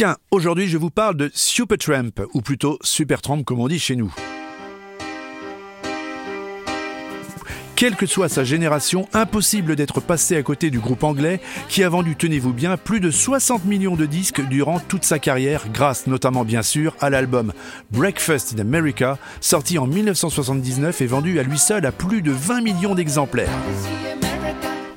[0.00, 4.10] Tiens, aujourd'hui je vous parle de Supertramp, ou plutôt Supertramp comme on dit chez nous.
[7.76, 11.90] Quelle que soit sa génération, impossible d'être passé à côté du groupe anglais qui a
[11.90, 16.46] vendu, tenez-vous bien, plus de 60 millions de disques durant toute sa carrière, grâce notamment
[16.46, 17.52] bien sûr à l'album
[17.90, 22.62] Breakfast in America, sorti en 1979 et vendu à lui seul à plus de 20
[22.62, 23.50] millions d'exemplaires.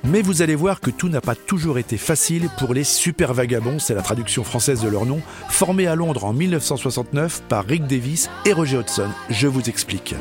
[0.06, 3.80] Mais vous allez voir que tout n'a pas toujours été facile pour les Super Vagabonds,
[3.80, 8.30] c'est la traduction française de leur nom, formés à Londres en 1969 par Rick Davis
[8.46, 9.08] et Roger Hodgson.
[9.30, 10.14] Je vous explique.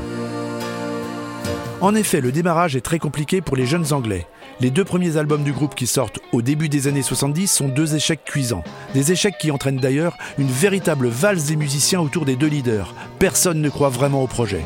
[1.80, 4.28] En effet, le démarrage est très compliqué pour les jeunes Anglais.
[4.60, 7.96] Les deux premiers albums du groupe qui sortent au début des années 70 sont deux
[7.96, 8.62] échecs cuisants.
[8.94, 12.94] Des échecs qui entraînent d'ailleurs une véritable valse des musiciens autour des deux leaders.
[13.18, 14.62] Personne ne croit vraiment au projet.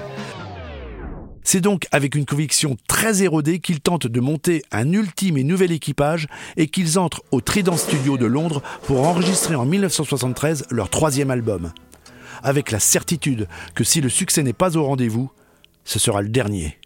[1.49, 5.71] C'est donc avec une conviction très érodée qu'ils tentent de monter un ultime et nouvel
[5.71, 11.31] équipage et qu'ils entrent au Trident Studio de Londres pour enregistrer en 1973 leur troisième
[11.31, 11.73] album.
[12.43, 13.47] Avec la certitude
[13.77, 15.30] que si le succès n'est pas au rendez-vous,
[15.85, 16.79] ce sera le dernier.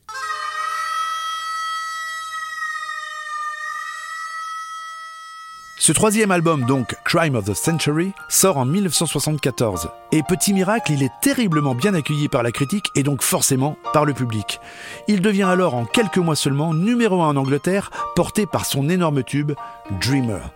[5.82, 9.88] Ce troisième album, donc Crime of the Century, sort en 1974.
[10.12, 14.04] Et petit miracle, il est terriblement bien accueilli par la critique et donc forcément par
[14.04, 14.60] le public.
[15.08, 19.22] Il devient alors en quelques mois seulement numéro 1 en Angleterre, porté par son énorme
[19.24, 19.52] tube
[20.02, 20.52] Dreamer.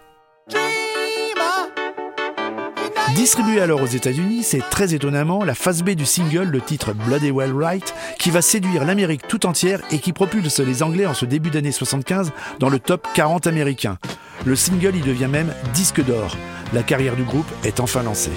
[3.14, 7.30] Distribué alors aux États-Unis, c'est très étonnamment la phase B du single, le titre Bloody
[7.30, 11.24] Well Right, qui va séduire l'Amérique tout entière et qui propulse les Anglais en ce
[11.24, 13.98] début d'année 75 dans le top 40 américain.
[14.44, 16.36] Le single y devient même disque d'or.
[16.72, 18.32] La carrière du groupe est enfin lancée.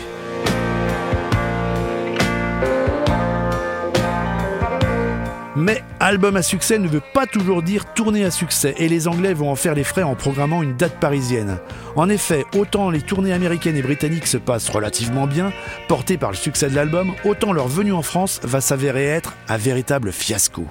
[5.59, 9.33] Mais album à succès ne veut pas toujours dire tournée à succès et les Anglais
[9.33, 11.57] vont en faire les frais en programmant une date parisienne.
[11.95, 15.51] En effet, autant les tournées américaines et britanniques se passent relativement bien,
[15.87, 19.57] portées par le succès de l'album, autant leur venue en France va s'avérer être un
[19.57, 20.67] véritable fiasco.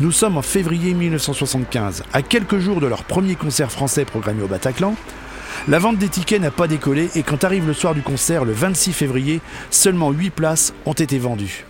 [0.00, 4.48] Nous sommes en février 1975, à quelques jours de leur premier concert français programmé au
[4.48, 4.96] Bataclan.
[5.68, 8.52] La vente des tickets n'a pas décollé et quand arrive le soir du concert, le
[8.52, 9.40] 26 février,
[9.70, 11.64] seulement 8 places ont été vendues.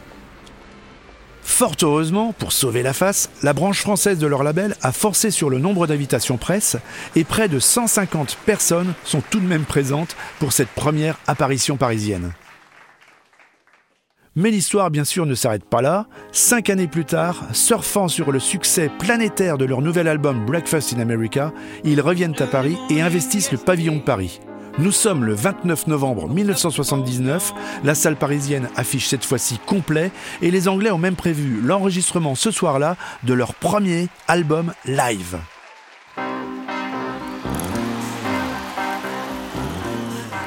[1.42, 5.50] Fort heureusement, pour sauver la face, la branche française de leur label a forcé sur
[5.50, 6.78] le nombre d'invitations presse
[7.16, 12.32] et près de 150 personnes sont tout de même présentes pour cette première apparition parisienne.
[14.36, 16.06] Mais l'histoire, bien sûr, ne s'arrête pas là.
[16.32, 20.98] Cinq années plus tard, surfant sur le succès planétaire de leur nouvel album Breakfast in
[20.98, 21.52] America,
[21.84, 24.40] ils reviennent à Paris et investissent le pavillon de Paris.
[24.78, 30.10] Nous sommes le 29 novembre 1979, la salle parisienne affiche cette fois-ci complet
[30.42, 35.38] et les Anglais ont même prévu l'enregistrement ce soir-là de leur premier album live.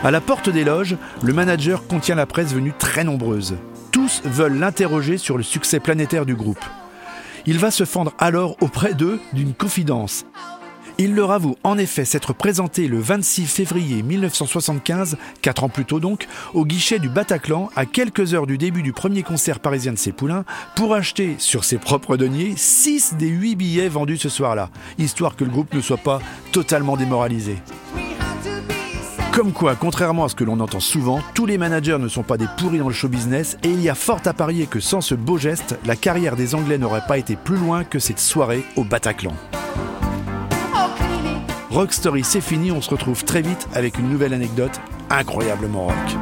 [0.04, 3.56] À la porte des loges, le manager contient la presse venue très nombreuse
[3.92, 6.64] tous veulent l'interroger sur le succès planétaire du groupe.
[7.46, 10.26] Il va se fendre alors auprès d'eux d'une confidence.
[11.00, 16.00] Il leur avoue en effet s'être présenté le 26 février 1975, quatre ans plus tôt
[16.00, 19.98] donc, au guichet du Bataclan, à quelques heures du début du premier concert parisien de
[19.98, 20.44] ses poulains,
[20.76, 25.44] pour acheter sur ses propres deniers 6 des 8 billets vendus ce soir-là, histoire que
[25.44, 26.20] le groupe ne soit pas
[26.52, 27.58] totalement démoralisé.
[29.38, 32.38] Comme quoi, contrairement à ce que l'on entend souvent, tous les managers ne sont pas
[32.38, 35.00] des pourris dans le show business et il y a fort à parier que sans
[35.00, 38.64] ce beau geste, la carrière des Anglais n'aurait pas été plus loin que cette soirée
[38.76, 39.36] au Bataclan.
[41.70, 44.82] Rock Story, c'est fini, on se retrouve très vite avec une nouvelle anecdote
[45.12, 46.18] incroyablement rock.